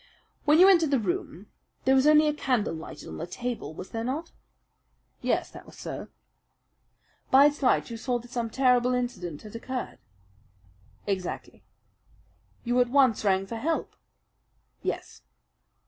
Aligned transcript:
"When 0.45 0.57
you 0.57 0.67
entered 0.67 0.89
the 0.89 0.97
room 0.97 1.45
there 1.85 1.93
was 1.93 2.07
only 2.07 2.25
a 2.27 2.33
candle 2.33 2.73
lighted 2.73 3.07
on 3.07 3.17
the 3.19 3.27
table, 3.27 3.75
was 3.75 3.91
there 3.91 4.03
not?" 4.03 4.31
"Yes, 5.21 5.51
that 5.51 5.67
was 5.67 5.77
so." 5.77 6.07
"By 7.29 7.45
its 7.45 7.61
light 7.61 7.91
you 7.91 7.97
saw 7.97 8.17
that 8.17 8.31
some 8.31 8.49
terrible 8.49 8.95
incident 8.95 9.43
had 9.43 9.55
occurred?" 9.55 9.99
"Exactly." 11.05 11.61
"You 12.63 12.79
at 12.81 12.89
once 12.89 13.23
rang 13.23 13.45
for 13.45 13.57
help?" 13.57 13.95
"Yes." 14.81 15.21